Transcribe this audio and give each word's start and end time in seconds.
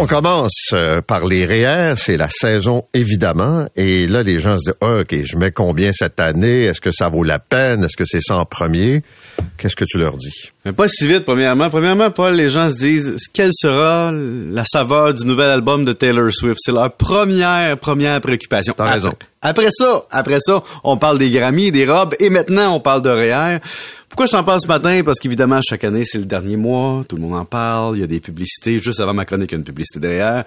On 0.00 0.06
commence 0.06 0.70
euh, 0.74 1.00
par 1.02 1.26
les 1.26 1.44
REER, 1.44 1.94
c'est 1.96 2.16
la 2.16 2.28
saison 2.30 2.84
évidemment, 2.94 3.66
et 3.74 4.06
là 4.06 4.22
les 4.22 4.38
gens 4.38 4.56
se 4.56 4.70
disent 4.70 4.74
ah, 4.80 5.00
ok, 5.00 5.24
je 5.24 5.36
mets 5.36 5.50
combien 5.50 5.90
cette 5.92 6.20
année? 6.20 6.66
Est-ce 6.66 6.80
que 6.80 6.92
ça 6.92 7.08
vaut 7.08 7.24
la 7.24 7.40
peine? 7.40 7.82
Est-ce 7.82 7.96
que 7.96 8.04
c'est 8.06 8.20
ça 8.20 8.36
en 8.36 8.44
premier? 8.44 9.02
Qu'est-ce 9.56 9.74
que 9.74 9.84
tu 9.84 9.98
leur 9.98 10.16
dis? 10.16 10.50
Mais 10.64 10.70
pas 10.70 10.86
si 10.86 11.04
vite, 11.08 11.24
premièrement. 11.24 11.68
Premièrement, 11.68 12.12
Paul, 12.12 12.34
les 12.34 12.48
gens 12.48 12.70
se 12.70 12.76
disent 12.76 13.16
quelle 13.34 13.50
sera 13.52 14.12
la 14.12 14.64
saveur 14.64 15.14
du 15.14 15.26
nouvel 15.26 15.50
album 15.50 15.84
de 15.84 15.92
Taylor 15.92 16.30
Swift? 16.30 16.58
C'est 16.60 16.72
leur 16.72 16.92
première, 16.92 17.76
première 17.78 18.20
préoccupation. 18.20 18.74
T'as 18.76 18.92
raison. 18.92 19.08
Après, 19.08 19.66
après 19.66 19.70
ça, 19.70 20.04
après 20.12 20.38
ça, 20.40 20.62
on 20.84 20.96
parle 20.96 21.18
des 21.18 21.30
Grammys, 21.30 21.72
des 21.72 21.86
robes, 21.86 22.14
et 22.20 22.30
maintenant 22.30 22.76
on 22.76 22.80
parle 22.80 23.02
de 23.02 23.10
REER. 23.10 23.58
Pourquoi 24.18 24.26
je 24.26 24.32
t'en 24.32 24.42
parle 24.42 24.60
ce 24.60 24.66
matin? 24.66 25.00
Parce 25.04 25.20
qu'évidemment, 25.20 25.60
chaque 25.62 25.84
année, 25.84 26.04
c'est 26.04 26.18
le 26.18 26.24
dernier 26.24 26.56
mois, 26.56 27.04
tout 27.08 27.14
le 27.14 27.22
monde 27.22 27.36
en 27.36 27.44
parle, 27.44 27.98
il 27.98 28.00
y 28.00 28.02
a 28.02 28.08
des 28.08 28.18
publicités. 28.18 28.80
Juste 28.82 28.98
avant 28.98 29.14
ma 29.14 29.24
chronique, 29.24 29.52
il 29.52 29.54
y 29.54 29.54
a 29.54 29.58
une 29.58 29.64
publicité 29.64 30.00
derrière. 30.00 30.44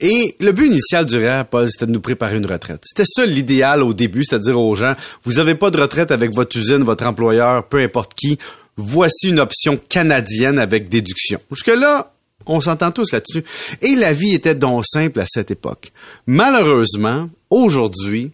Et 0.00 0.34
le 0.40 0.50
but 0.50 0.66
initial 0.66 1.06
du 1.06 1.16
REER, 1.18 1.44
Paul, 1.48 1.70
c'était 1.70 1.86
de 1.86 1.92
nous 1.92 2.00
préparer 2.00 2.38
une 2.38 2.44
retraite. 2.44 2.82
C'était 2.84 3.06
ça 3.06 3.24
l'idéal 3.24 3.84
au 3.84 3.94
début, 3.94 4.24
c'est-à-dire 4.24 4.58
aux 4.58 4.74
gens, 4.74 4.96
vous 5.22 5.38
avez 5.38 5.54
pas 5.54 5.70
de 5.70 5.80
retraite 5.80 6.10
avec 6.10 6.34
votre 6.34 6.58
usine, 6.58 6.82
votre 6.82 7.06
employeur, 7.06 7.68
peu 7.68 7.78
importe 7.78 8.14
qui. 8.14 8.36
Voici 8.76 9.28
une 9.28 9.38
option 9.38 9.78
canadienne 9.88 10.58
avec 10.58 10.88
déduction. 10.88 11.38
Jusque-là, 11.52 12.10
on 12.46 12.60
s'entend 12.60 12.90
tous 12.90 13.12
là-dessus. 13.12 13.44
Et 13.80 13.94
la 13.94 14.12
vie 14.12 14.34
était 14.34 14.56
donc 14.56 14.84
simple 14.84 15.20
à 15.20 15.26
cette 15.28 15.52
époque. 15.52 15.92
Malheureusement, 16.26 17.30
aujourd'hui, 17.48 18.32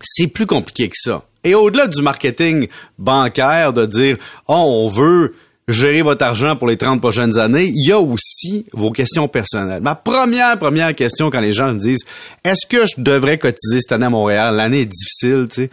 c'est 0.00 0.28
plus 0.28 0.46
compliqué 0.46 0.88
que 0.88 0.94
ça. 0.96 1.24
Et 1.44 1.54
au-delà 1.54 1.86
du 1.86 2.02
marketing 2.02 2.68
bancaire, 2.98 3.72
de 3.72 3.86
dire, 3.86 4.16
oh, 4.48 4.84
on 4.84 4.88
veut 4.88 5.34
gérer 5.68 6.00
votre 6.02 6.24
argent 6.24 6.56
pour 6.56 6.66
les 6.66 6.78
30 6.78 7.00
prochaines 7.00 7.38
années, 7.38 7.66
il 7.66 7.88
y 7.88 7.92
a 7.92 8.00
aussi 8.00 8.64
vos 8.72 8.90
questions 8.90 9.28
personnelles. 9.28 9.82
Ma 9.82 9.94
première, 9.94 10.58
première 10.58 10.94
question 10.94 11.30
quand 11.30 11.40
les 11.40 11.52
gens 11.52 11.74
me 11.74 11.78
disent, 11.78 12.04
est-ce 12.42 12.66
que 12.66 12.86
je 12.86 12.94
devrais 13.02 13.38
cotiser 13.38 13.80
cette 13.80 13.92
année 13.92 14.06
à 14.06 14.10
Montréal? 14.10 14.56
L'année 14.56 14.80
est 14.80 14.86
difficile, 14.86 15.46
tu 15.48 15.64
sais. 15.64 15.70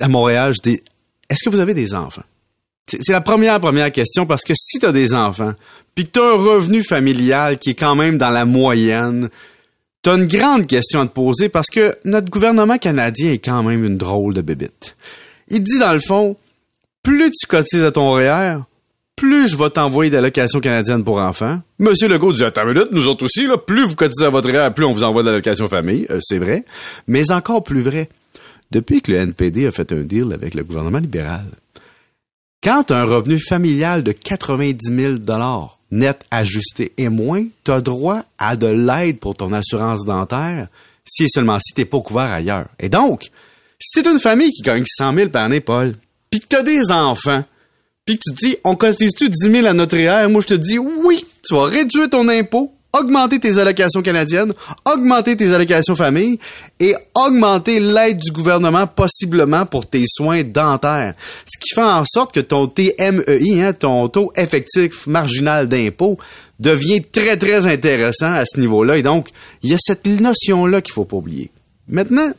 À 0.00 0.08
Montréal, 0.08 0.54
je 0.56 0.70
dis, 0.70 0.80
est-ce 1.28 1.44
que 1.44 1.50
vous 1.50 1.60
avez 1.60 1.74
des 1.74 1.94
enfants? 1.94 2.24
C'est 2.88 3.12
la 3.12 3.20
première, 3.20 3.60
première 3.60 3.90
question 3.90 4.26
parce 4.26 4.42
que 4.42 4.54
si 4.54 4.78
tu 4.78 4.86
as 4.86 4.92
des 4.92 5.12
enfants, 5.12 5.54
puis 5.94 6.06
que 6.06 6.12
tu 6.12 6.20
as 6.20 6.24
un 6.24 6.36
revenu 6.36 6.84
familial 6.84 7.58
qui 7.58 7.70
est 7.70 7.74
quand 7.74 7.96
même 7.96 8.16
dans 8.16 8.30
la 8.30 8.44
moyenne, 8.44 9.28
tu 10.02 10.10
as 10.10 10.14
une 10.14 10.26
grande 10.26 10.66
question 10.66 11.00
à 11.00 11.06
te 11.06 11.12
poser 11.12 11.48
parce 11.48 11.68
que 11.68 11.96
notre 12.04 12.30
gouvernement 12.30 12.78
canadien 12.78 13.32
est 13.32 13.44
quand 13.44 13.62
même 13.62 13.84
une 13.84 13.96
drôle 13.96 14.34
de 14.34 14.42
bébite. 14.42 14.96
Il 15.48 15.62
dit 15.62 15.78
dans 15.78 15.92
le 15.92 16.00
fond, 16.00 16.36
plus 17.02 17.30
tu 17.30 17.46
cotises 17.46 17.84
à 17.84 17.92
ton 17.92 18.12
REER, 18.12 18.58
plus 19.16 19.48
je 19.48 19.56
vais 19.56 19.70
t'envoyer 19.70 20.10
d'allocations 20.10 20.60
canadiennes 20.60 21.04
pour 21.04 21.18
enfants. 21.18 21.60
Monsieur 21.78 22.08
Legault 22.08 22.32
dit, 22.32 22.44
attends 22.44 22.68
une 22.68 22.74
minute, 22.74 22.92
nous 22.92 23.08
autres 23.08 23.24
aussi, 23.24 23.46
là, 23.46 23.56
plus 23.56 23.84
vous 23.84 23.96
cotisez 23.96 24.26
à 24.26 24.30
votre 24.30 24.50
REER, 24.50 24.74
plus 24.74 24.84
on 24.84 24.92
vous 24.92 25.04
envoie 25.04 25.22
de 25.22 25.28
l'allocation 25.28 25.68
famille. 25.68 26.06
Euh, 26.10 26.18
c'est 26.20 26.38
vrai. 26.38 26.64
Mais 27.08 27.32
encore 27.32 27.64
plus 27.64 27.80
vrai, 27.80 28.08
depuis 28.70 29.00
que 29.00 29.12
le 29.12 29.18
NPD 29.18 29.66
a 29.66 29.70
fait 29.70 29.90
un 29.92 30.02
deal 30.02 30.32
avec 30.32 30.54
le 30.54 30.64
gouvernement 30.64 30.98
libéral, 30.98 31.46
quand 32.62 32.84
tu 32.84 32.92
as 32.92 32.96
un 32.96 33.04
revenu 33.04 33.38
familial 33.38 34.02
de 34.02 34.12
90 34.12 34.78
000 34.94 35.14
net 35.90 36.24
ajusté 36.30 36.92
et 36.96 37.08
moins, 37.08 37.44
tu 37.64 37.70
as 37.70 37.80
droit 37.80 38.22
à 38.38 38.56
de 38.56 38.66
l'aide 38.66 39.18
pour 39.18 39.34
ton 39.34 39.52
assurance 39.52 40.04
dentaire 40.04 40.68
si 41.04 41.24
et 41.24 41.28
seulement 41.28 41.58
si 41.58 41.72
tu 41.74 41.86
pas 41.86 42.00
couvert 42.00 42.32
ailleurs. 42.32 42.66
Et 42.78 42.88
donc, 42.88 43.30
si 43.78 44.02
tu 44.02 44.10
une 44.10 44.18
famille 44.18 44.50
qui 44.50 44.62
gagne 44.62 44.84
100 44.84 45.14
000 45.14 45.30
par 45.30 45.44
année, 45.44 45.60
Paul, 45.60 45.94
puis 46.30 46.40
que 46.40 46.46
tu 46.48 46.56
as 46.56 46.62
des 46.62 46.90
enfants, 46.90 47.44
puis 48.04 48.18
que 48.18 48.22
tu 48.28 48.34
te 48.34 48.46
dis, 48.46 48.56
on 48.64 48.76
cotise-tu 48.76 49.28
10 49.28 49.50
000 49.50 49.66
à 49.66 49.72
notre 49.72 49.96
REER? 49.96 50.28
Moi, 50.28 50.40
je 50.40 50.46
te 50.48 50.54
dis, 50.54 50.78
oui, 50.78 51.24
tu 51.46 51.54
vas 51.54 51.64
réduire 51.64 52.10
ton 52.10 52.28
impôt, 52.28 52.72
augmenter 52.98 53.40
tes 53.40 53.58
allocations 53.58 54.02
canadiennes, 54.02 54.52
augmenter 54.84 55.36
tes 55.36 55.52
allocations 55.52 55.94
famille 55.94 56.38
et 56.80 56.94
augmenter 57.14 57.80
l'aide 57.80 58.18
du 58.18 58.30
gouvernement 58.30 58.86
possiblement 58.86 59.66
pour 59.66 59.86
tes 59.86 60.04
soins 60.06 60.42
dentaires. 60.42 61.14
Ce 61.46 61.58
qui 61.58 61.74
fait 61.74 61.82
en 61.82 62.04
sorte 62.04 62.34
que 62.34 62.40
ton 62.40 62.66
TMEI, 62.66 63.62
hein, 63.62 63.72
ton 63.72 64.08
taux 64.08 64.32
effectif 64.36 65.06
marginal 65.06 65.68
d'impôt, 65.68 66.18
devient 66.58 67.02
très, 67.02 67.36
très 67.36 67.66
intéressant 67.66 68.32
à 68.32 68.44
ce 68.46 68.58
niveau-là. 68.58 68.96
Et 68.96 69.02
donc, 69.02 69.28
il 69.62 69.70
y 69.70 69.74
a 69.74 69.78
cette 69.78 70.06
notion-là 70.06 70.80
qu'il 70.80 70.94
faut 70.94 71.04
pas 71.04 71.16
oublier. 71.16 71.50
Maintenant, 71.88 72.32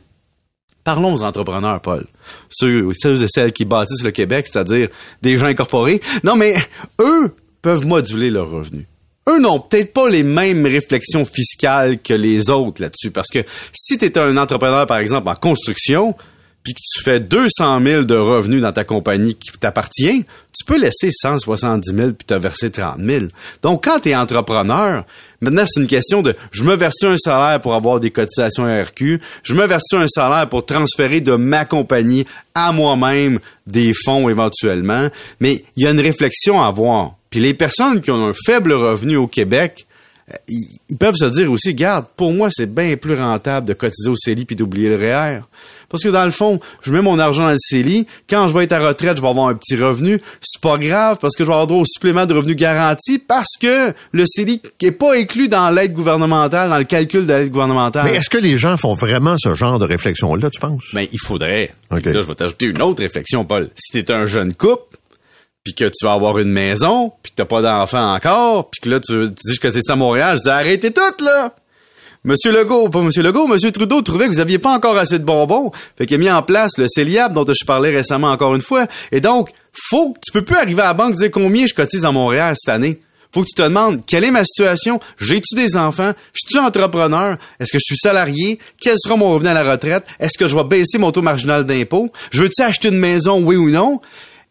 Parlons 0.84 1.12
aux 1.12 1.22
entrepreneurs, 1.22 1.82
Paul. 1.82 2.06
Ceux, 2.48 2.88
ceux 2.94 3.22
et 3.22 3.26
celles 3.28 3.52
qui 3.52 3.66
bâtissent 3.66 4.04
le 4.04 4.10
Québec, 4.10 4.46
c'est-à-dire 4.50 4.88
des 5.20 5.36
gens 5.36 5.44
incorporés. 5.44 6.00
Non, 6.24 6.34
mais 6.34 6.54
eux 6.98 7.36
peuvent 7.60 7.84
moduler 7.84 8.30
leurs 8.30 8.48
revenus 8.48 8.86
eux 9.28 9.40
n'ont 9.40 9.60
peut-être 9.60 9.92
pas 9.92 10.08
les 10.08 10.22
mêmes 10.22 10.66
réflexions 10.66 11.24
fiscales 11.24 11.98
que 11.98 12.14
les 12.14 12.50
autres 12.50 12.82
là-dessus. 12.82 13.10
Parce 13.10 13.28
que 13.28 13.40
si 13.72 13.98
tu 13.98 14.06
es 14.06 14.18
un 14.18 14.36
entrepreneur, 14.36 14.86
par 14.86 14.98
exemple, 14.98 15.28
en 15.28 15.34
construction, 15.34 16.14
puis 16.62 16.74
que 16.74 16.80
tu 16.82 17.02
fais 17.02 17.20
200 17.20 17.80
000 17.82 18.02
de 18.02 18.14
revenus 18.14 18.60
dans 18.60 18.72
ta 18.72 18.84
compagnie 18.84 19.34
qui 19.34 19.50
t'appartient, 19.58 20.24
tu 20.52 20.64
peux 20.66 20.78
laisser 20.78 21.10
170 21.10 21.94
000 21.94 22.12
puis 22.12 22.26
te 22.26 22.34
verser 22.34 22.70
30 22.70 22.98
000. 22.98 23.26
Donc, 23.62 23.84
quand 23.84 24.00
tu 24.00 24.10
es 24.10 24.16
entrepreneur, 24.16 25.04
maintenant, 25.40 25.64
c'est 25.66 25.80
une 25.80 25.86
question 25.86 26.20
de 26.20 26.34
je 26.50 26.64
me 26.64 26.74
verse 26.74 27.02
un 27.04 27.16
salaire 27.16 27.60
pour 27.60 27.74
avoir 27.74 28.00
des 28.00 28.10
cotisations 28.10 28.64
RQ, 28.64 29.20
je 29.44 29.54
me 29.54 29.66
verse 29.66 29.92
un 29.94 30.06
salaire 30.08 30.48
pour 30.48 30.66
transférer 30.66 31.20
de 31.20 31.36
ma 31.36 31.64
compagnie 31.64 32.26
à 32.54 32.72
moi-même 32.72 33.38
des 33.66 33.92
fonds 33.94 34.28
éventuellement, 34.28 35.08
mais 35.40 35.64
il 35.76 35.84
y 35.84 35.86
a 35.86 35.90
une 35.90 36.00
réflexion 36.00 36.60
à 36.60 36.66
avoir. 36.66 37.17
Puis 37.30 37.40
les 37.40 37.54
personnes 37.54 38.00
qui 38.00 38.10
ont 38.10 38.26
un 38.26 38.32
faible 38.32 38.72
revenu 38.72 39.16
au 39.16 39.26
Québec, 39.26 39.86
euh, 40.30 40.36
ils, 40.48 40.96
peuvent 40.96 41.16
se 41.16 41.26
dire 41.26 41.50
aussi, 41.50 41.74
garde, 41.74 42.06
pour 42.16 42.32
moi, 42.32 42.48
c'est 42.50 42.72
bien 42.72 42.96
plus 42.96 43.14
rentable 43.14 43.66
de 43.66 43.74
cotiser 43.74 44.10
au 44.10 44.16
CELI 44.16 44.44
puis 44.44 44.56
d'oublier 44.56 44.88
le 44.90 44.96
REER. 44.96 45.40
Parce 45.88 46.02
que 46.02 46.08
dans 46.08 46.24
le 46.24 46.30
fond, 46.30 46.60
je 46.82 46.92
mets 46.92 47.00
mon 47.00 47.18
argent 47.18 47.44
dans 47.44 47.50
le 47.50 47.56
CELI. 47.58 48.06
Quand 48.28 48.46
je 48.46 48.52
vais 48.52 48.64
être 48.64 48.72
à 48.72 48.86
retraite, 48.86 49.16
je 49.16 49.22
vais 49.22 49.28
avoir 49.28 49.48
un 49.48 49.54
petit 49.54 49.76
revenu. 49.76 50.20
C'est 50.42 50.60
pas 50.60 50.76
grave 50.76 51.16
parce 51.20 51.34
que 51.34 51.44
je 51.44 51.48
vais 51.48 51.54
avoir 51.54 51.66
droit 51.66 51.80
au 51.80 51.86
supplément 51.86 52.26
de 52.26 52.34
revenu 52.34 52.54
garanti 52.54 53.18
parce 53.18 53.56
que 53.58 53.94
le 54.12 54.24
CELI 54.26 54.60
n'est 54.82 54.92
pas 54.92 55.16
inclus 55.16 55.48
dans 55.48 55.70
l'aide 55.70 55.94
gouvernementale, 55.94 56.68
dans 56.68 56.78
le 56.78 56.84
calcul 56.84 57.26
de 57.26 57.32
l'aide 57.32 57.50
gouvernementale. 57.50 58.04
Mais 58.04 58.16
est-ce 58.16 58.28
que 58.28 58.38
les 58.38 58.58
gens 58.58 58.76
font 58.76 58.94
vraiment 58.94 59.36
ce 59.38 59.54
genre 59.54 59.78
de 59.78 59.86
réflexion-là, 59.86 60.50
tu 60.50 60.60
penses? 60.60 60.84
Ben, 60.92 61.06
il 61.10 61.20
faudrait. 61.20 61.70
OK. 61.90 62.04
Là, 62.04 62.20
je 62.20 62.26
vais 62.26 62.34
t'ajouter 62.34 62.66
une 62.66 62.82
autre 62.82 63.02
réflexion, 63.02 63.46
Paul. 63.46 63.70
Si 63.74 63.92
t'es 63.92 64.12
un 64.12 64.26
jeune 64.26 64.52
couple, 64.52 64.87
puis 65.64 65.74
que 65.74 65.84
tu 65.84 66.04
vas 66.04 66.12
avoir 66.12 66.38
une 66.38 66.50
maison, 66.50 67.12
puis 67.22 67.32
que 67.32 67.36
t'as 67.36 67.44
pas 67.44 67.62
d'enfant 67.62 68.14
encore, 68.14 68.70
puis 68.70 68.80
que 68.80 68.90
là, 68.90 69.00
tu, 69.00 69.14
tu 69.14 69.52
dis 69.52 69.58
que 69.58 69.70
c'est 69.70 69.82
ça 69.82 69.96
Montréal, 69.96 70.36
je 70.38 70.42
dis 70.42 70.48
arrêtez 70.48 70.92
tout, 70.92 71.24
là! 71.24 71.54
Monsieur 72.24 72.50
Legault, 72.50 72.88
pas 72.88 73.00
Monsieur 73.00 73.22
Legault, 73.22 73.46
Monsieur 73.46 73.70
Trudeau 73.70 74.02
trouvait 74.02 74.28
que 74.28 74.34
vous 74.34 74.40
aviez 74.40 74.58
pas 74.58 74.74
encore 74.74 74.98
assez 74.98 75.18
de 75.20 75.24
bonbons. 75.24 75.70
Fait 75.96 76.04
qu'il 76.04 76.16
a 76.16 76.18
mis 76.18 76.30
en 76.30 76.42
place 76.42 76.72
le 76.76 76.86
CELIAP 76.88 77.32
dont 77.32 77.46
je 77.46 77.64
parlais 77.64 77.90
récemment 77.90 78.30
encore 78.30 78.54
une 78.56 78.60
fois. 78.60 78.86
Et 79.12 79.20
donc, 79.20 79.50
faut 79.72 80.12
que 80.12 80.18
tu 80.24 80.32
peux 80.32 80.42
plus 80.42 80.56
arriver 80.56 80.82
à 80.82 80.86
la 80.86 80.94
banque 80.94 81.14
et 81.14 81.16
dire 81.16 81.30
combien 81.30 81.64
je 81.64 81.74
cotise 81.74 82.04
à 82.04 82.10
Montréal 82.10 82.54
cette 82.58 82.74
année. 82.74 83.00
Faut 83.32 83.42
que 83.42 83.46
tu 83.46 83.54
te 83.54 83.62
demandes 83.62 84.04
quelle 84.04 84.24
est 84.24 84.30
ma 84.30 84.44
situation, 84.44 84.98
j'ai-tu 85.18 85.54
des 85.54 85.76
enfants, 85.76 86.12
je 86.32 86.40
suis 86.46 86.58
entrepreneur, 86.58 87.36
est-ce 87.60 87.72
que 87.72 87.78
je 87.78 87.84
suis 87.84 87.98
salarié, 87.98 88.58
quel 88.80 88.96
sera 88.98 89.16
mon 89.16 89.34
revenu 89.34 89.50
à 89.50 89.54
la 89.54 89.70
retraite, 89.70 90.04
est-ce 90.18 90.38
que 90.38 90.48
je 90.48 90.56
vais 90.56 90.64
baisser 90.64 90.96
mon 90.96 91.12
taux 91.12 91.20
marginal 91.20 91.66
d'impôt, 91.66 92.10
je 92.32 92.42
veux-tu 92.42 92.62
acheter 92.62 92.88
une 92.88 92.98
maison, 92.98 93.42
oui 93.44 93.56
ou 93.56 93.68
non, 93.68 94.00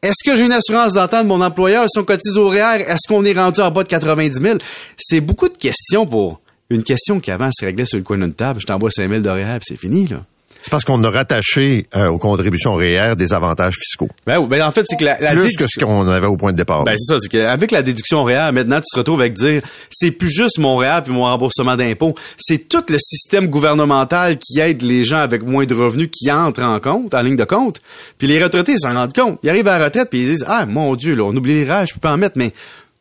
est-ce 0.01 0.23
que 0.23 0.35
j'ai 0.35 0.45
une 0.45 0.51
assurance 0.51 0.93
dentaire 0.93 1.23
de 1.23 1.27
mon 1.27 1.41
employeur 1.41 1.85
si 1.89 1.97
on 1.99 2.03
cotise 2.03 2.37
au 2.37 2.49
REER, 2.49 2.83
est-ce 2.87 3.07
qu'on 3.07 3.25
est 3.25 3.33
rendu 3.33 3.61
en 3.61 3.71
bas 3.71 3.83
de 3.83 3.89
90 3.89 4.39
000? 4.39 4.57
C'est 4.97 5.21
beaucoup 5.21 5.49
de 5.49 5.57
questions 5.57 6.05
pour 6.05 6.39
une 6.69 6.83
question 6.83 7.19
qui 7.19 7.31
avant 7.31 7.49
se 7.51 7.65
réglait 7.65 7.85
sur 7.85 7.97
le 7.97 8.03
coin 8.03 8.17
d'une 8.17 8.33
table, 8.33 8.59
je 8.59 8.65
t'envoie 8.65 8.91
5 8.91 9.09
000 9.09 9.21
de 9.21 9.29
REER, 9.29 9.59
c'est 9.61 9.77
fini, 9.77 10.07
là. 10.07 10.23
C'est 10.67 10.71
parce 10.71 10.83
qu'on 10.83 11.01
a 11.05 11.09
rattaché 11.09 11.87
euh, 11.95 12.09
aux 12.09 12.17
contributions 12.17 12.75
REER 12.75 13.15
des 13.15 13.31
avantages 13.33 13.75
fiscaux. 13.81 14.09
Ben, 14.25 14.45
ben 14.47 14.61
en 14.63 14.71
fait, 14.73 14.83
c'est 14.85 14.97
que 14.97 15.05
la, 15.05 15.17
la 15.21 15.31
Plus 15.31 15.55
que 15.55 15.63
ce 15.65 15.79
qu'on 15.79 16.05
avait 16.09 16.27
au 16.27 16.35
point 16.35 16.51
de 16.51 16.57
départ. 16.57 16.83
Ben, 16.83 16.93
c'est 16.97 17.13
ça, 17.13 17.19
c'est 17.21 17.29
qu'avec 17.29 17.71
la 17.71 17.81
déduction 17.81 18.21
REER, 18.25 18.51
maintenant, 18.51 18.81
tu 18.81 18.91
te 18.91 18.97
retrouves 18.97 19.21
avec 19.21 19.31
dire, 19.31 19.61
c'est 19.89 20.11
plus 20.11 20.29
juste 20.29 20.59
mon 20.59 20.75
REER 20.75 21.03
puis 21.05 21.13
mon 21.13 21.23
remboursement 21.23 21.77
d'impôts. 21.77 22.15
C'est 22.37 22.67
tout 22.67 22.83
le 22.89 22.97
système 22.99 23.47
gouvernemental 23.47 24.35
qui 24.35 24.59
aide 24.59 24.81
les 24.81 25.05
gens 25.05 25.19
avec 25.19 25.41
moins 25.41 25.63
de 25.63 25.73
revenus 25.73 26.09
qui 26.11 26.29
entrent 26.29 26.63
en 26.63 26.81
compte, 26.81 27.13
en 27.13 27.21
ligne 27.21 27.37
de 27.37 27.45
compte. 27.45 27.79
Puis 28.17 28.27
les 28.27 28.43
retraités 28.43 28.73
ils 28.73 28.79
s'en 28.81 28.93
rendent 28.93 29.13
compte. 29.13 29.39
Ils 29.43 29.49
arrivent 29.49 29.69
à 29.69 29.77
la 29.77 29.85
retraite 29.85 30.09
puis 30.09 30.19
ils 30.19 30.27
disent, 30.27 30.45
ah, 30.49 30.65
mon 30.65 30.97
Dieu, 30.97 31.15
là, 31.15 31.23
on 31.23 31.33
oublie 31.33 31.63
les 31.63 31.63
REER, 31.63 31.85
je 31.87 31.93
peux 31.93 32.01
pas 32.01 32.11
en 32.11 32.17
mettre, 32.17 32.37
mais 32.37 32.51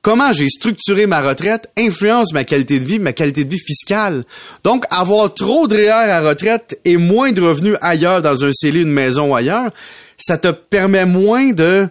comment 0.07 0.33
j'ai 0.33 0.49
structuré 0.49 1.07
ma 1.09 1.21
retraite 1.21 1.69
influence 1.77 2.33
ma 2.33 2.45
qualité 2.45 2.79
de 2.79 2.85
vie, 2.85 3.01
ma 3.01 3.13
qualité 3.13 3.43
de 3.45 3.51
vie 3.51 3.59
fiscale. 3.59 4.23
Donc, 4.63 4.85
avoir 4.89 5.35
trop 5.35 5.67
de 5.67 5.75
REER 5.75 5.91
à 6.13 6.21
retraite 6.21 6.79
et 6.85 6.97
moins 6.97 7.33
de 7.33 7.43
revenus 7.43 7.75
ailleurs 7.81 8.23
dans 8.23 8.45
un 8.45 8.53
CELI, 8.53 8.83
une 8.83 8.93
maison 8.93 9.33
ou 9.33 9.35
ailleurs, 9.35 9.73
ça 10.17 10.39
te 10.39 10.47
permet 10.53 11.07
moins 11.07 11.51
de 11.51 11.89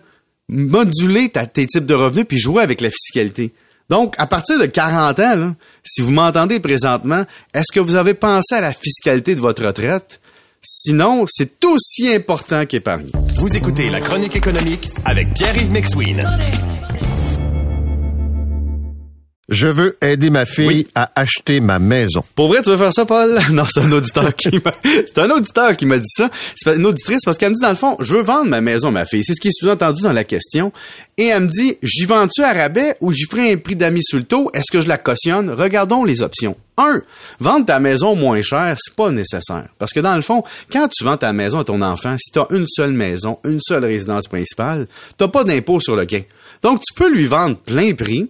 moduler 0.48 1.28
ta- 1.28 1.46
tes 1.46 1.68
types 1.68 1.86
de 1.86 1.94
revenus 1.94 2.24
puis 2.26 2.38
jouer 2.40 2.64
avec 2.64 2.80
la 2.80 2.90
fiscalité. 2.90 3.52
Donc, 3.90 4.16
à 4.18 4.28
partir 4.28 4.58
de 4.60 4.66
40 4.66 5.20
ans, 5.20 5.54
si 5.84 6.00
vous 6.02 6.12
m'entendez 6.12 6.62
présentement, 6.62 7.26
est-ce 7.54 7.74
que 7.74 7.82
vous 7.82 7.96
avez 7.96 8.14
pensé 8.14 8.56
à 8.56 8.62
la 8.62 8.72
fiscalité 8.72 9.36
de 9.36 9.42
votre 9.42 9.66
retraite? 9.66 10.22
Sinon, 10.62 11.26
c'est 11.28 11.66
aussi 11.66 12.14
important 12.16 12.66
qu'épargner. 12.66 13.12
Vous 13.40 13.58
écoutez 13.58 13.90
La 13.90 14.00
Chronique 14.00 14.38
économique 14.38 14.88
avec 15.04 15.34
Pierre-Yves 15.34 15.70
McSween. 15.72 16.22
Je 19.48 19.68
veux 19.68 19.96
aider 20.02 20.32
ma 20.32 20.46
fille 20.48 20.66
Oui. 20.68 20.88
à 20.96 21.12
acheter 21.16 21.60
ma 21.60 21.78
maison. 21.78 22.24
Pour 22.34 22.48
vrai, 22.48 22.64
tu 22.64 22.72
veux 22.72 22.78
faire 22.78 22.92
ça, 22.92 23.06
Paul? 23.06 23.40
Non, 23.52 23.64
c'est 23.72 23.82
un 23.82 23.92
auditeur 23.92 24.36
qui 24.36 24.50
m'a, 24.64 24.74
c'est 24.84 25.20
un 25.20 25.30
auditeur 25.30 25.78
qui 25.78 25.86
m'a 25.86 26.00
dit 26.00 26.10
ça. 26.10 26.32
C'est 26.56 26.76
une 26.76 26.86
auditrice 26.88 27.22
parce 27.24 27.38
qu'elle 27.38 27.52
me 27.52 27.56
dit, 27.56 27.62
dans 27.62 27.70
le 27.70 27.76
fond, 27.76 27.96
je 28.00 28.16
veux 28.16 28.24
vendre 28.24 28.50
ma 28.50 28.60
maison 28.62 28.88
à 28.88 28.92
ma 28.92 29.06
fille. 29.06 29.24
C'est 29.24 29.36
ce 29.36 29.40
qui 29.40 29.50
est 29.50 29.52
sous-entendu 29.56 30.02
dans 30.02 30.14
la 30.14 30.24
question. 30.24 30.74
Et 31.18 31.26
elle 31.28 31.44
me 31.44 31.48
dit, 31.48 31.78
j'y 31.84 32.06
vends-tu 32.06 32.42
à 32.42 32.54
rabais 32.54 32.96
ou 33.02 33.12
j'y 33.12 33.26
ferai 33.30 33.54
un 33.54 33.58
prix 33.58 33.76
d'amis 33.76 34.04
sur 34.04 34.18
le 34.18 34.24
taux? 34.24 34.50
Est-ce 34.56 34.72
que 34.72 34.82
je 34.82 34.88
la 34.88 34.98
cautionne? 34.98 35.52
Regardons 35.52 36.04
les 36.04 36.24
options. 36.24 36.58
Un, 36.78 37.02
vendre 37.40 37.68
ta 37.68 37.80
maison 37.80 38.16
moins 38.16 38.42
cher, 38.42 38.76
c'est 38.80 38.96
pas 38.96 39.12
nécessaire. 39.12 39.68
Parce 39.78 39.94
que 39.94 40.00
dans 40.00 40.16
le 40.16 40.24
fond, 40.24 40.44
quand 40.72 40.88
tu 40.92 41.04
vends 41.04 41.18
ta 41.18 41.32
maison 41.34 41.60
à 41.60 41.64
ton 41.64 41.82
enfant, 41.84 42.18
si 42.20 42.32
tu 42.32 42.40
as 42.40 42.48
une 42.50 42.66
seule 42.68 42.92
maison, 42.92 43.38
une 43.46 43.60
seule 43.62 43.86
résidence 43.86 44.28
principale, 44.28 44.88
t'as 45.18 45.28
pas 45.28 45.44
d'impôt 45.44 45.80
sur 45.80 45.96
le 45.96 46.04
gain. 46.06 46.24
Donc, 46.64 46.82
tu 46.82 46.94
peux 46.96 47.10
lui 47.10 47.26
vendre 47.26 47.58
plein 47.58 47.94
prix, 47.94 48.28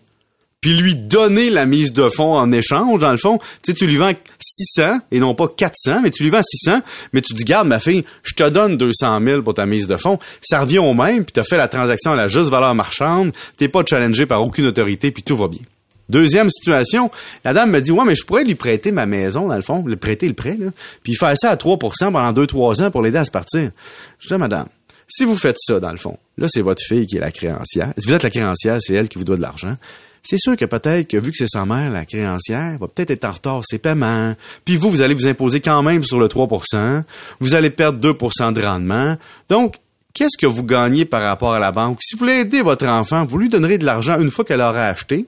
puis 0.65 0.73
lui 0.73 0.95
donner 0.95 1.51
la 1.51 1.67
mise 1.67 1.93
de 1.93 2.09
fonds 2.09 2.33
en 2.33 2.51
échange, 2.51 2.99
dans 2.99 3.11
le 3.11 3.17
fond. 3.17 3.37
Tu 3.37 3.45
sais, 3.67 3.73
tu 3.75 3.85
lui 3.85 3.97
vends 3.97 4.13
600 4.39 4.97
et 5.11 5.19
non 5.19 5.35
pas 5.35 5.47
400, 5.47 5.99
mais 6.01 6.09
tu 6.09 6.23
lui 6.23 6.31
vends 6.31 6.41
600, 6.41 6.79
mais 7.13 7.21
tu 7.21 7.35
dis, 7.35 7.43
garde 7.43 7.67
ma 7.67 7.79
fille, 7.79 8.03
je 8.23 8.33
te 8.33 8.49
donne 8.49 8.75
200 8.75 9.19
000 9.23 9.43
pour 9.43 9.53
ta 9.53 9.67
mise 9.67 9.85
de 9.85 9.95
fonds. 9.95 10.17
Ça 10.41 10.61
revient 10.61 10.79
au 10.79 10.95
même, 10.95 11.23
puis 11.23 11.33
tu 11.33 11.39
as 11.39 11.43
fait 11.43 11.57
la 11.57 11.67
transaction 11.67 12.13
à 12.13 12.15
la 12.15 12.27
juste 12.27 12.49
valeur 12.49 12.73
marchande, 12.73 13.31
t'es 13.57 13.67
pas 13.67 13.83
challengé 13.87 14.25
par 14.25 14.41
aucune 14.41 14.65
autorité, 14.65 15.11
puis 15.11 15.21
tout 15.21 15.37
va 15.37 15.47
bien. 15.47 15.61
Deuxième 16.09 16.49
situation, 16.49 17.11
la 17.43 17.53
dame 17.53 17.69
me 17.69 17.79
dit, 17.79 17.91
ouais, 17.91 18.03
mais 18.03 18.15
je 18.15 18.25
pourrais 18.25 18.43
lui 18.43 18.55
prêter 18.55 18.91
ma 18.91 19.05
maison, 19.05 19.45
dans 19.45 19.57
le 19.57 19.61
fond, 19.61 19.85
lui 19.85 19.97
prêter 19.97 20.27
le 20.27 20.33
prêt, 20.33 20.57
puis 21.03 21.13
faire 21.13 21.35
ça 21.37 21.51
à 21.51 21.57
3% 21.57 21.77
pendant 22.11 22.33
2-3 22.33 22.81
ans 22.81 22.89
pour 22.89 23.03
l'aider 23.03 23.19
à 23.19 23.23
se 23.23 23.29
partir. 23.29 23.69
Je 24.17 24.29
dis, 24.29 24.39
madame, 24.39 24.65
si 25.07 25.25
vous 25.25 25.37
faites 25.37 25.57
ça, 25.59 25.79
dans 25.79 25.91
le 25.91 25.97
fond, 25.97 26.17
là, 26.39 26.47
c'est 26.49 26.61
votre 26.61 26.81
fille 26.81 27.05
qui 27.05 27.17
est 27.17 27.21
la 27.21 27.29
créancière. 27.29 27.93
Si 27.99 28.07
vous 28.07 28.15
êtes 28.15 28.23
la 28.23 28.31
créancière, 28.31 28.77
c'est 28.79 28.95
elle 28.95 29.07
qui 29.07 29.19
vous 29.19 29.25
doit 29.25 29.37
de 29.37 29.43
l'argent. 29.43 29.77
C'est 30.25 30.39
sûr 30.39 30.57
que 30.57 30.65
peut-être 30.65 31.07
que 31.07 31.17
vu 31.17 31.29
que 31.29 31.37
c'est 31.37 31.47
sa 31.47 31.65
mère, 31.65 31.91
la 31.91 32.03
créancière, 32.03 32.79
va 32.79 32.87
peut-être 32.87 33.11
être 33.11 33.25
en 33.25 33.31
retard 33.31 33.61
ses 33.63 33.77
paiements. 33.77 34.35
Puis 34.65 34.75
vous, 34.75 34.89
vous 34.89 35.03
allez 35.03 35.13
vous 35.13 35.27
imposer 35.27 35.61
quand 35.61 35.83
même 35.83 36.03
sur 36.03 36.19
le 36.19 36.27
3% 36.27 37.03
Vous 37.39 37.53
allez 37.53 37.69
perdre 37.69 37.99
2% 38.11 38.53
de 38.53 38.61
rendement. 38.63 39.17
Donc, 39.49 39.75
qu'est-ce 40.15 40.35
que 40.35 40.47
vous 40.47 40.63
gagnez 40.63 41.05
par 41.05 41.21
rapport 41.21 41.53
à 41.53 41.59
la 41.59 41.71
banque? 41.71 41.99
Si 42.01 42.15
vous 42.15 42.21
voulez 42.21 42.39
aider 42.39 42.63
votre 42.63 42.87
enfant, 42.87 43.23
vous 43.23 43.37
lui 43.37 43.49
donnerez 43.49 43.77
de 43.77 43.85
l'argent 43.85 44.19
une 44.19 44.31
fois 44.31 44.43
qu'elle 44.43 44.61
aura 44.61 44.87
acheté. 44.87 45.27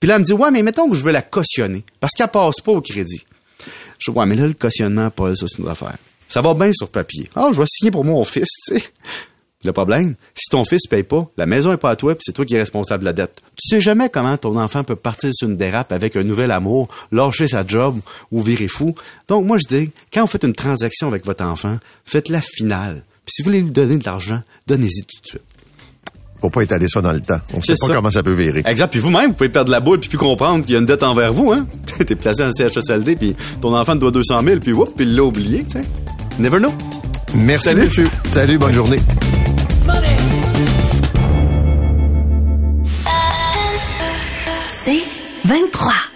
Puis 0.00 0.08
là, 0.08 0.14
elle 0.14 0.22
me 0.22 0.24
dit, 0.24 0.32
ouais, 0.32 0.50
mais 0.50 0.62
mettons 0.62 0.88
que 0.88 0.96
je 0.96 1.02
veux 1.02 1.12
la 1.12 1.20
cautionner. 1.20 1.84
Parce 2.00 2.14
qu'elle 2.14 2.28
passe 2.28 2.62
pas 2.64 2.72
au 2.72 2.80
crédit. 2.80 3.26
Je 3.98 4.10
dis, 4.10 4.18
ouais, 4.18 4.24
mais 4.24 4.34
là, 4.34 4.46
le 4.46 4.54
cautionnement, 4.54 5.10
Paul, 5.10 5.36
ça, 5.36 5.44
c'est 5.46 5.58
une 5.58 5.68
affaire. 5.68 5.96
Ça 6.26 6.40
va 6.40 6.54
bien 6.54 6.72
sur 6.72 6.88
papier. 6.88 7.28
Ah, 7.36 7.50
je 7.52 7.58
vais 7.58 7.66
signer 7.66 7.90
pour 7.90 8.04
mon 8.04 8.24
fils, 8.24 8.48
tu 8.66 8.76
sais. 8.76 8.84
Le 9.62 9.72
problème, 9.72 10.14
si 10.34 10.48
ton 10.50 10.64
fils 10.64 10.86
paye 10.86 11.02
pas, 11.02 11.28
la 11.36 11.44
maison 11.44 11.70
est 11.72 11.76
pas 11.76 11.90
à 11.90 11.96
toi, 11.96 12.14
puis 12.14 12.22
c'est 12.24 12.32
toi 12.32 12.46
qui 12.46 12.54
es 12.54 12.58
responsable 12.58 13.02
de 13.02 13.06
la 13.06 13.12
dette. 13.12 13.42
Tu 13.62 13.68
sais 13.68 13.80
jamais 13.80 14.08
comment 14.08 14.36
ton 14.38 14.58
enfant 14.58 14.84
peut 14.84 14.96
partir 14.96 15.30
sur 15.34 15.48
une 15.50 15.58
dérape 15.58 15.92
avec 15.92 16.16
un 16.16 16.22
nouvel 16.22 16.50
amour, 16.50 16.88
lâcher 17.12 17.46
sa 17.46 17.66
job 17.66 17.98
ou 18.32 18.40
virer 18.40 18.68
fou. 18.68 18.94
Donc 19.28 19.44
moi 19.44 19.58
je 19.58 19.66
dis, 19.76 19.90
quand 20.14 20.22
vous 20.22 20.26
faites 20.28 20.44
une 20.44 20.54
transaction 20.54 21.08
avec 21.08 21.26
votre 21.26 21.44
enfant, 21.44 21.78
faites-la 22.06 22.40
finale. 22.40 23.02
Puis 23.26 23.34
si 23.34 23.42
vous 23.42 23.50
voulez 23.50 23.60
lui 23.60 23.70
donner 23.70 23.98
de 23.98 24.04
l'argent, 24.06 24.40
donnez-y 24.66 25.02
tout 25.02 25.20
de 25.22 25.26
suite. 25.26 25.42
Faut 26.40 26.48
pas 26.48 26.62
étaler 26.62 26.88
ça 26.88 27.02
dans 27.02 27.12
le 27.12 27.20
temps. 27.20 27.38
On 27.52 27.60
sait 27.60 27.74
C'est 27.76 27.80
pas 27.82 27.88
ça. 27.88 27.94
comment 27.96 28.10
ça 28.10 28.22
peut 28.22 28.32
virer. 28.32 28.62
Exact. 28.64 28.88
Puis 28.90 28.98
vous-même, 28.98 29.26
vous 29.28 29.34
pouvez 29.36 29.50
perdre 29.50 29.70
la 29.70 29.80
boule 29.80 30.00
puis 30.00 30.08
plus 30.08 30.16
comprendre 30.16 30.64
qu'il 30.64 30.72
y 30.72 30.76
a 30.76 30.80
une 30.80 30.86
dette 30.86 31.02
envers 31.02 31.34
vous, 31.34 31.52
hein. 31.52 31.66
T'es 32.06 32.14
placé 32.14 32.42
en 32.42 32.50
CHSLD 32.50 33.14
puis 33.16 33.36
ton 33.60 33.76
enfant 33.76 33.92
te 33.92 33.98
doit 33.98 34.10
200 34.10 34.42
000 34.42 34.60
puis 34.60 34.72
whoop, 34.72 34.94
puis 34.96 35.04
il 35.04 35.14
l'a 35.14 35.22
oublié, 35.22 35.66
sais. 35.68 35.82
Never 36.38 36.56
know. 36.60 36.72
Merci, 37.34 37.64
Salut. 37.64 37.82
monsieur. 37.84 38.08
Salut, 38.32 38.56
bonne 38.56 38.72
journée. 38.72 39.00
23. 45.50 46.09